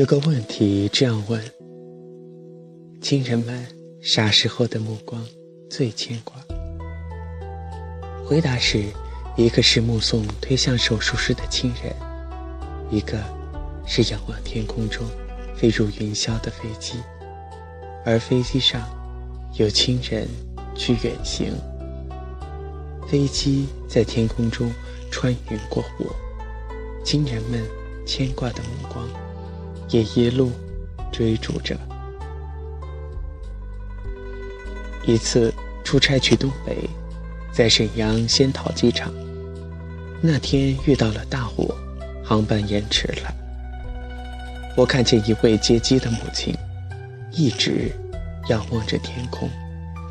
[0.00, 1.38] 有个问题这样问：
[3.02, 3.66] 亲人们
[4.00, 5.22] 啥时候的目光
[5.68, 6.34] 最牵挂？
[8.24, 8.82] 回答是：
[9.36, 11.94] 一个是目送推向手术室的亲人，
[12.90, 13.18] 一个
[13.86, 15.06] 是仰望天空中
[15.54, 16.94] 飞入云霄的飞机，
[18.06, 18.80] 而飞机上
[19.58, 20.26] 有亲人
[20.74, 21.52] 去远行。
[23.06, 24.72] 飞机在天空中
[25.10, 26.06] 穿云过雾，
[27.04, 27.62] 亲人们
[28.06, 29.06] 牵挂的目光
[29.90, 30.52] 也一路
[31.12, 31.76] 追逐着。
[35.06, 36.88] 一次出差去东北，
[37.52, 39.12] 在沈阳仙桃机场，
[40.20, 41.74] 那天遇到了大火，
[42.22, 43.34] 航班延迟了。
[44.76, 46.54] 我看见一位接机的母亲，
[47.32, 47.90] 一直
[48.48, 49.50] 仰望着天空，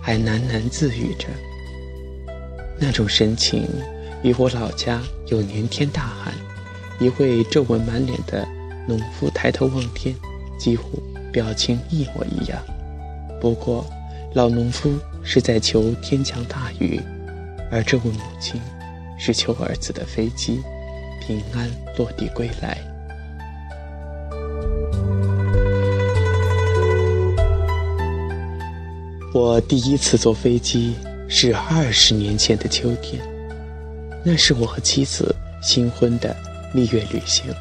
[0.00, 1.26] 还喃喃自语着。
[2.78, 3.68] 那种神情，
[4.22, 6.32] 与我老家有连天大旱，
[6.98, 8.46] 一位皱纹满脸的
[8.86, 10.14] 农夫抬头望天，
[10.58, 12.62] 几乎表情一模一样。
[13.40, 13.84] 不过，
[14.34, 17.00] 老农夫是在求天降大雨，
[17.70, 18.60] 而这位母亲
[19.18, 20.60] 是求儿子的飞机
[21.20, 22.78] 平安落地归来。
[29.34, 30.94] 我第一次坐飞机。
[31.28, 33.20] 是二十年前的秋天，
[34.24, 36.36] 那是我和妻子新婚的
[36.72, 37.52] 蜜月旅行。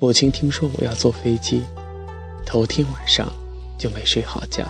[0.00, 1.60] 母亲听说我要坐飞机，
[2.46, 3.28] 头天晚上
[3.76, 4.64] 就没睡好觉。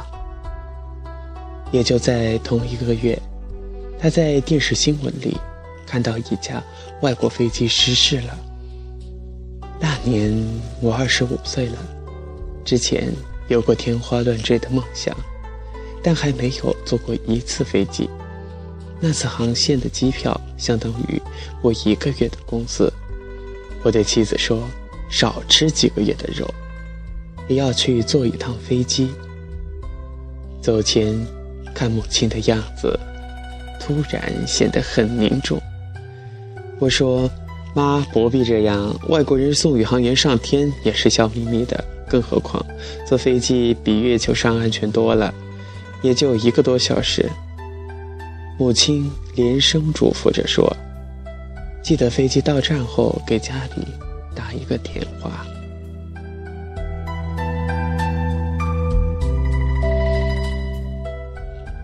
[1.70, 3.20] 也就在同一个月，
[4.00, 5.36] 她在电视新闻里
[5.86, 6.64] 看到一架
[7.02, 8.38] 外国飞机失事了。
[9.78, 10.34] 那年
[10.80, 11.76] 我二十五岁了，
[12.64, 13.12] 之前
[13.48, 15.14] 有过天花乱坠的梦想。
[16.00, 18.08] 但还没有坐过一次飞机，
[19.00, 21.20] 那次航线的机票相当于
[21.60, 22.90] 我一个月的工资。
[23.82, 24.62] 我对妻子说
[25.08, 26.46] ：“少吃几个月的肉，
[27.48, 29.08] 也要去坐一趟飞机。”
[30.60, 31.18] 走前，
[31.74, 32.98] 看母亲的样子，
[33.80, 35.60] 突然显得很凝重。
[36.78, 37.30] 我说
[37.74, 42.64] ：“妈，不必这样，外国人送宇航员上天也是笑眯眯的，更何况
[43.06, 45.32] 坐飞机比月球上安全多了。”
[46.00, 47.28] 也就一个多小时，
[48.56, 50.76] 母亲连声嘱咐着说
[51.82, 53.84] ：“记得飞机到站后给家里
[54.38, 55.44] 打一个电话。”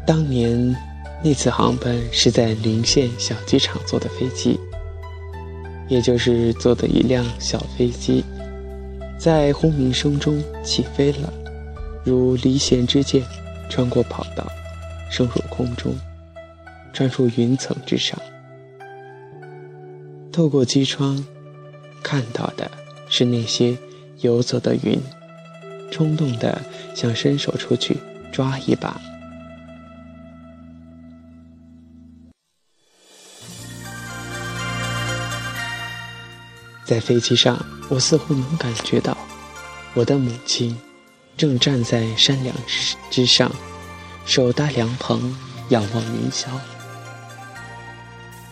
[0.07, 0.77] 当年
[1.23, 4.61] 那次航班是在临县小机场坐的飞机，
[5.89, 8.25] 也就是坐的一辆小飞机，
[9.19, 11.33] 在轰鸣声中起飞了，
[12.05, 13.23] 如离弦之箭。
[13.71, 14.47] 穿过跑道，
[15.11, 15.95] 升入空中，
[16.93, 18.17] 穿出云层之上。
[20.31, 21.25] 透过机窗，
[22.05, 22.71] 看到的
[23.09, 23.77] 是那些
[24.21, 25.01] 游走的云，
[25.91, 26.61] 冲动的
[26.95, 27.97] 想伸手出去
[28.31, 29.01] 抓一把。
[36.85, 39.17] 在飞机上，我似乎能感觉到
[39.95, 40.77] 我的母亲。
[41.37, 43.51] 正站在山梁之之上，
[44.25, 45.35] 手搭凉棚，
[45.71, 46.47] 仰望云霄。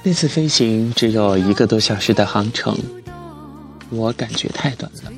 [0.03, 2.77] 那次飞行只有一个多小时的航程，
[3.93, 5.13] 我感觉太短了，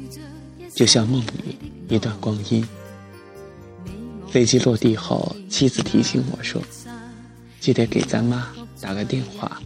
[0.75, 1.57] 就像梦里
[1.89, 2.67] 一段光阴。
[4.29, 6.61] 飞机落地后，妻子提醒我说
[7.61, 8.49] ：“记得给咱妈
[8.81, 9.63] 打个电话。”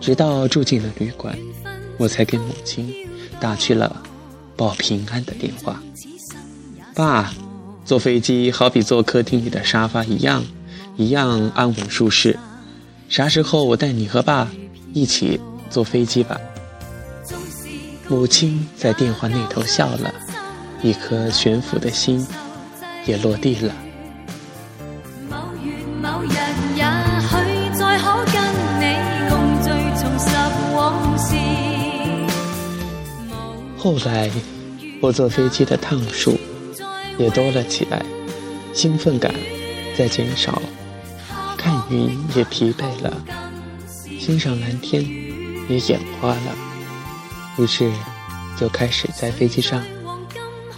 [0.00, 1.38] 直到住进了旅馆，
[1.96, 2.92] 我才给母亲
[3.38, 4.02] 打去了
[4.56, 5.80] 报平安的电话。
[6.94, 7.32] 爸，
[7.84, 10.44] 坐飞机好比坐客厅里的沙发一样，
[10.96, 12.36] 一样安稳舒适。
[13.08, 14.50] 啥时候我带你和爸
[14.92, 15.40] 一起
[15.70, 16.40] 坐飞机吧？
[18.08, 20.12] 母亲在电话那头笑了，
[20.82, 22.26] 一颗悬浮的心
[23.04, 23.74] 也落地了。
[33.76, 34.30] 后来，
[35.00, 36.38] 我坐飞机的趟数。
[37.18, 38.00] 也多了起来，
[38.72, 39.34] 兴奋感
[39.96, 40.62] 在减少，
[41.56, 43.12] 看云也疲惫了，
[44.20, 45.04] 欣赏蓝天
[45.68, 46.54] 也眼花了，
[47.58, 47.92] 于是
[48.58, 49.84] 就开始在飞机上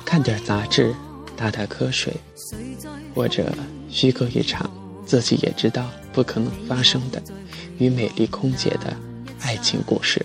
[0.05, 0.95] 看点杂志，
[1.37, 2.13] 打打瞌睡，
[3.15, 3.53] 或者
[3.89, 4.71] 虚构一场
[5.07, 7.23] 自己也知道不可能发生的
[7.79, 8.97] 与美丽空姐的
[9.43, 10.25] 爱情故事。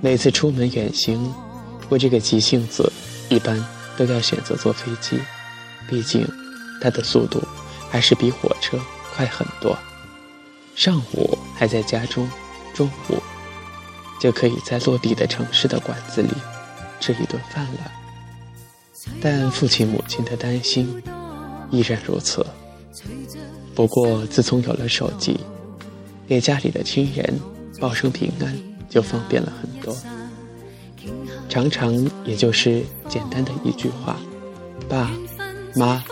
[0.00, 1.32] 每次出门远行，
[1.88, 2.92] 我这个急性子
[3.28, 3.62] 一般。
[3.96, 5.16] 都要选择坐飞机，
[5.88, 6.26] 毕竟
[6.80, 7.40] 它的速度
[7.88, 8.76] 还是比火车
[9.14, 9.78] 快很多。
[10.74, 12.28] 上午还在家中，
[12.74, 13.22] 中午
[14.24, 16.30] 就可以在落地的城市的馆子里
[16.98, 17.92] 吃一顿饭了。
[19.20, 21.02] 但父亲母亲的担心
[21.70, 22.46] 依然如此。
[23.74, 25.38] 不过自从有了手机，
[26.26, 27.38] 给家里的亲人
[27.78, 29.94] 报声平安就方便了很多。
[31.50, 31.92] 常常
[32.24, 34.16] 也就是简单的一句话
[34.88, 35.10] ：“爸
[35.76, 36.02] 妈，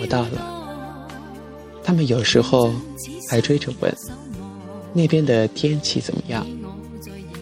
[0.00, 0.88] 我到了。”
[1.84, 2.72] 他们有时候
[3.28, 3.94] 还追着问
[4.94, 6.46] ：“那边的天气怎么样？”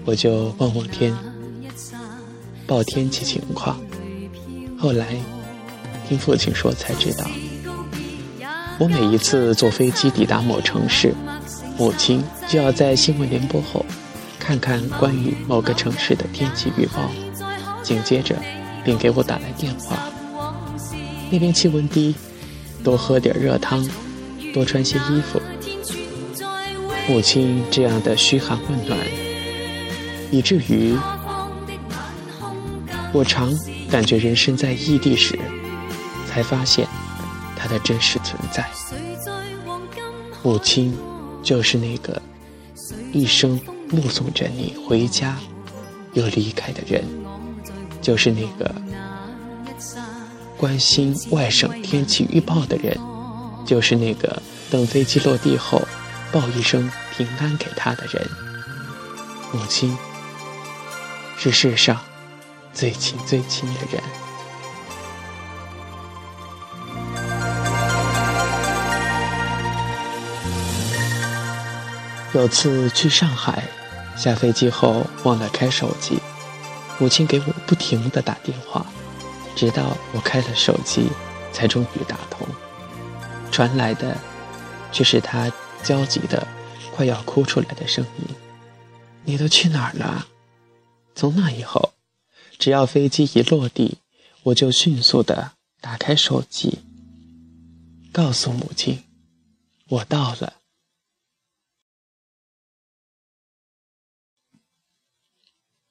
[0.04, 1.14] 我就望望天，
[2.66, 3.78] 报天气情况。
[4.78, 5.06] 后来
[6.08, 7.24] 听父亲说才知道，
[8.78, 11.14] 我每一次坐飞机抵达某城市，
[11.76, 13.84] 母亲就要在新闻联播后
[14.38, 17.10] 看看关于某个城市的天气预报，
[17.82, 18.34] 紧接着
[18.82, 19.98] 便给我打来电话。
[21.30, 22.14] 那边气温低，
[22.82, 23.86] 多喝点热汤，
[24.52, 25.40] 多穿些衣服。
[27.06, 28.98] 母亲这样的嘘寒问暖。
[30.30, 30.96] 以至于
[33.12, 33.52] 我常
[33.90, 35.38] 感觉人生在异地时，
[36.28, 36.86] 才发现
[37.56, 38.64] 它的真实存在。
[40.42, 40.96] 母亲
[41.42, 42.22] 就是那个
[43.12, 43.60] 一生
[43.90, 45.36] 目送着你回家
[46.12, 47.04] 又离开的人，
[48.00, 48.72] 就是那个
[50.56, 52.96] 关心外省天气预报的人，
[53.66, 54.40] 就是那个
[54.70, 55.82] 等飞机落地后
[56.30, 58.24] 报一声平安给他的人。
[59.52, 59.96] 母亲。
[61.42, 61.98] 是世上
[62.74, 64.02] 最亲最亲的人。
[72.34, 73.64] 有次去上海，
[74.14, 76.18] 下飞机后忘了开手机，
[76.98, 78.84] 母亲给我不停的打电话，
[79.56, 81.08] 直到我开了手机，
[81.54, 82.46] 才终于打通。
[83.50, 84.14] 传来的
[84.92, 85.50] 却是她
[85.82, 86.46] 焦急的、
[86.94, 88.26] 快要哭出来的声音
[89.24, 90.26] ：“你都去哪儿了？”
[91.14, 91.92] 从那以后，
[92.58, 93.98] 只要飞机一落地，
[94.44, 96.78] 我就迅速的打开手机，
[98.10, 99.04] 告诉母亲，
[99.88, 100.54] 我到了。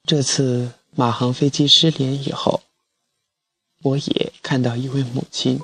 [0.04, 2.62] 这次马航飞机失联以后，
[3.82, 5.60] 我也看到一位母亲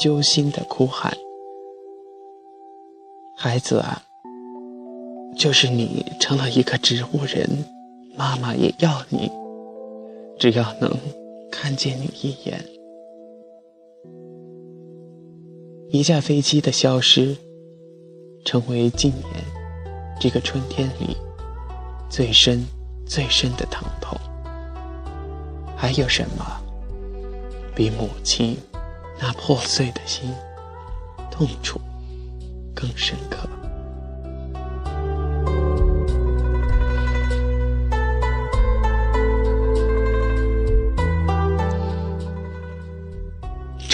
[0.00, 1.14] 揪心的哭喊
[3.36, 4.02] ：“孩子啊，
[5.36, 7.68] 就是你成了一个植物人。”
[8.16, 9.30] 妈妈也要你，
[10.38, 10.90] 只要能
[11.50, 12.64] 看见你一眼。
[15.90, 17.36] 一架飞机的消失，
[18.44, 19.44] 成为今年
[20.20, 21.16] 这个春天里
[22.08, 22.64] 最深、
[23.06, 24.18] 最深的疼痛。
[25.76, 26.44] 还有什么
[27.74, 28.56] 比母亲
[29.20, 30.32] 那破碎的心
[31.30, 31.80] 痛楚
[32.74, 33.48] 更深刻？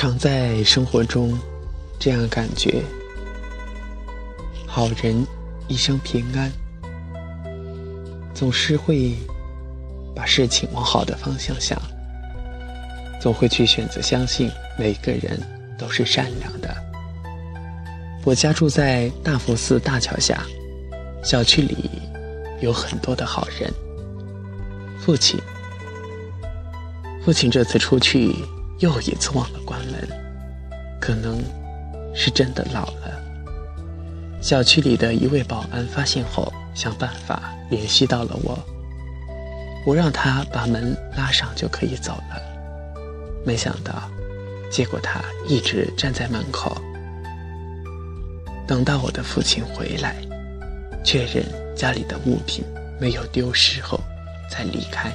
[0.01, 1.39] 常在生活中
[1.99, 2.83] 这样感觉：
[4.67, 5.27] 好人
[5.69, 6.51] 一生平安，
[8.33, 9.15] 总是会
[10.17, 11.79] 把事情往好的方向想，
[13.21, 15.39] 总会去选择相信每个人
[15.77, 16.75] 都是善良的。
[18.25, 20.43] 我家住在大佛寺大桥下，
[21.23, 21.91] 小区里
[22.63, 23.71] 有很多的好人。
[24.99, 25.39] 父亲，
[27.23, 28.35] 父亲这次出去。
[28.81, 29.79] 又一次忘了关，
[31.01, 31.43] 可能
[32.15, 33.19] 是真的老了。
[34.41, 38.59] 小区里的一位保安发现后，想办法联系到了我，
[39.87, 42.41] 我让他把门拉上就可以走了。
[43.45, 44.09] 没想到，
[44.71, 46.77] 结果他一直站在门口，
[48.67, 50.17] 等到我的父亲回来，
[51.03, 52.65] 确认家里的物品
[53.01, 54.01] 没有丢失后，
[54.51, 55.11] 才离开。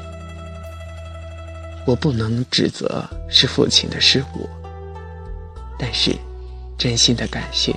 [1.85, 4.49] 我不能指责是父亲的失误，
[5.77, 6.15] 但是
[6.77, 7.75] 真心的感谢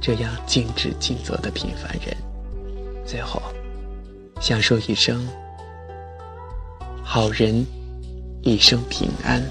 [0.00, 2.16] 这样尽职尽责的平凡人。
[3.04, 3.42] 最后，
[4.40, 5.26] 想说一声：
[7.02, 7.66] 好人
[8.42, 9.42] 一生平安。